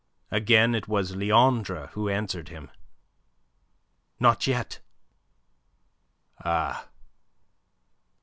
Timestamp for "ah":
6.43-6.87